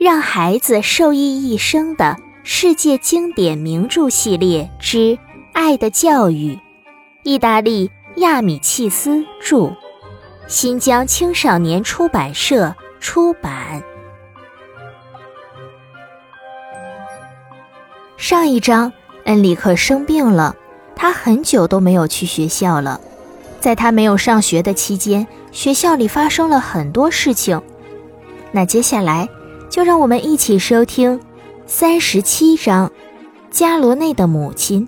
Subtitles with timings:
[0.00, 4.96] 让孩子受益一生的世界经典名著系列之
[5.52, 6.54] 《爱的教育》，
[7.22, 9.76] 意大利亚米契斯著，
[10.48, 13.82] 新疆青少年出版社出版。
[18.16, 18.90] 上一章，
[19.24, 20.56] 恩里克生病了，
[20.96, 22.98] 他很久都没有去学校了。
[23.60, 27.60] 在他没有上学的期间，学校里发生了很多事情。
[28.50, 29.28] 那接下来。
[29.70, 31.20] 就让我们一起收听
[31.64, 32.88] 三十七章
[33.50, 34.86] 《加罗内的母亲》。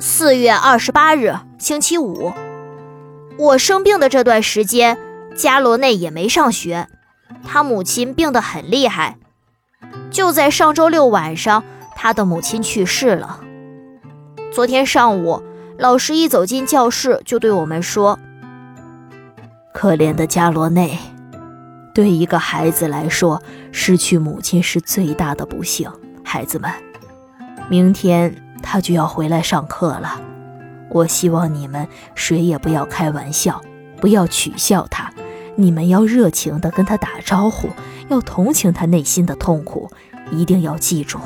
[0.00, 2.32] 四月二十八日，星期五，
[3.38, 4.98] 我生病的这段时间，
[5.36, 6.88] 加罗内也没上学。
[7.44, 9.16] 他母亲病得很厉害。
[10.10, 11.62] 就在上周六晚上，
[11.94, 13.40] 他的母亲去世了。
[14.52, 15.40] 昨天上午，
[15.78, 18.18] 老师一走进教室，就对我们说
[19.72, 20.98] ：“可怜的加罗内。”
[21.96, 23.42] 对一个孩子来说，
[23.72, 25.90] 失去母亲是最大的不幸。
[26.22, 26.70] 孩子们，
[27.70, 30.20] 明天他就要回来上课了。
[30.90, 33.62] 我希望你们谁也不要开玩笑，
[33.98, 35.10] 不要取笑他。
[35.54, 37.70] 你们要热情地跟他打招呼，
[38.08, 39.90] 要同情他内心的痛苦。
[40.30, 41.18] 一定要记住，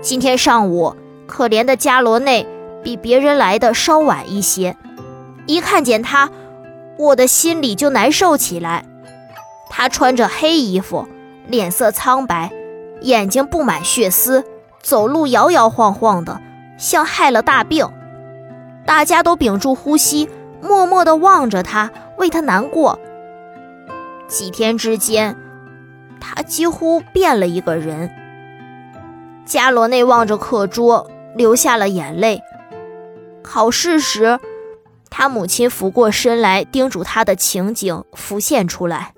[0.00, 0.96] 今天上午，
[1.28, 2.44] 可怜的加罗内
[2.82, 4.76] 比别人来的稍晚一些。
[5.46, 6.28] 一看见他，
[6.98, 8.84] 我的心里就难受起来。
[9.78, 11.06] 他穿着黑衣服，
[11.48, 12.50] 脸色苍白，
[13.02, 14.42] 眼睛布满血丝，
[14.82, 16.40] 走路摇摇晃晃的，
[16.78, 17.86] 像害了大病。
[18.86, 20.30] 大家都屏住呼吸，
[20.62, 22.98] 默默地望着他，为他难过。
[24.26, 25.36] 几天之间，
[26.22, 28.10] 他几乎变了一个人。
[29.44, 32.42] 加罗内望着课桌，流下了眼泪。
[33.42, 34.40] 考试时，
[35.10, 39.12] 他母亲俯过身来叮嘱他的情景浮现出来。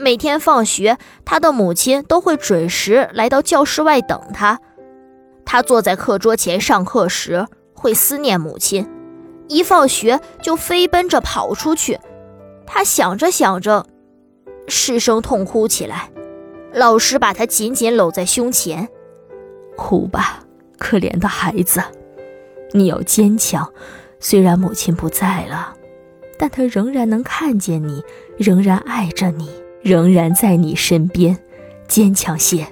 [0.00, 4.58] 每天放学，他的母亲都会准时来到教室外等他。
[5.44, 8.88] 他坐在课桌前上课时，会思念母亲，
[9.46, 12.00] 一放学就飞奔着跑出去。
[12.66, 13.84] 他想着想着，
[14.68, 16.08] 失声痛哭起来。
[16.72, 18.88] 老师把他紧紧搂在胸前，
[19.76, 20.38] 哭吧，
[20.78, 21.82] 可怜的孩子，
[22.72, 23.70] 你要坚强。
[24.18, 25.74] 虽然母亲不在了，
[26.38, 28.02] 但她仍然能看见你，
[28.38, 29.50] 仍然爱着你。
[29.82, 31.38] 仍然在你身边，
[31.88, 32.66] 坚强些。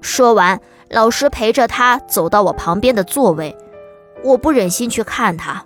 [0.00, 3.56] 说完，老师陪着他走到我旁边的座位。
[4.22, 5.64] 我不忍心去看他。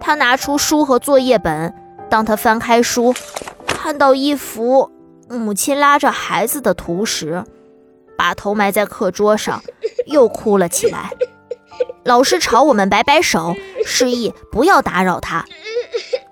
[0.00, 1.74] 他拿出书和作业本。
[2.10, 3.14] 当他翻开书，
[3.66, 4.90] 看到一幅
[5.28, 7.42] 母亲拉着孩子的图时，
[8.16, 9.60] 把头埋在课桌上，
[10.06, 11.10] 又哭了起来。
[12.04, 15.44] 老师朝我们摆摆手，示意不要打扰他。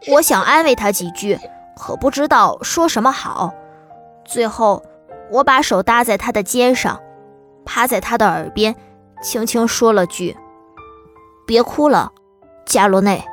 [0.08, 1.36] 我想安慰他几句。
[1.76, 3.52] 可不知道说什么好，
[4.24, 4.82] 最后
[5.30, 7.00] 我把手搭在他的肩上，
[7.64, 8.74] 趴在他的耳边，
[9.22, 10.36] 轻轻说了句
[11.46, 12.12] ：“别哭了，
[12.64, 13.24] 加罗内。”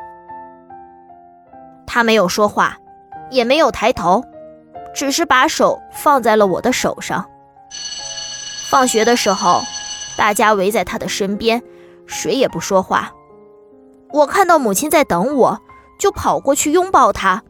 [1.85, 2.77] 他没有说话，
[3.29, 4.23] 也没有抬头，
[4.93, 7.25] 只是把手放在了我的手上。
[8.69, 9.61] 放学的时候，
[10.17, 11.61] 大家围在他的身边，
[12.05, 13.11] 谁也不说话。
[14.11, 15.59] 我看到母亲在等我，
[15.99, 17.43] 就跑过去拥抱她。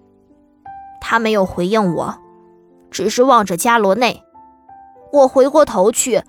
[1.01, 2.17] 他没有回应我，
[2.91, 4.23] 只是望着加罗内。
[5.11, 6.23] 我回过头去，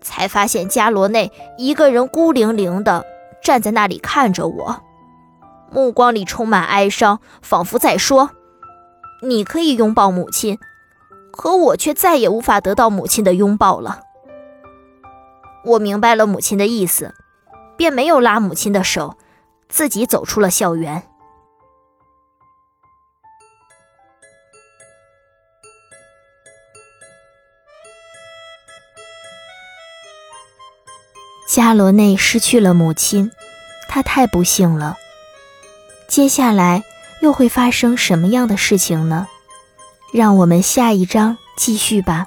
[0.00, 3.04] 才发现加罗内一个人孤零零的
[3.42, 4.80] 站在那里看着我，
[5.72, 8.30] 目光里充满哀伤，仿佛在说
[9.22, 10.58] ：“你可以拥抱母亲，
[11.32, 14.02] 可我却再也无法得到母亲的拥抱了。”
[15.64, 17.12] 我明白了母亲的意思，
[17.76, 19.16] 便没有拉母亲的手，
[19.68, 21.02] 自己走出了校园。
[31.46, 33.30] 伽罗内失去了母亲，
[33.88, 34.96] 他太不幸了。
[36.08, 36.82] 接下来
[37.20, 39.26] 又会发生什么样的事情呢？
[40.12, 42.26] 让我们下一章继续吧。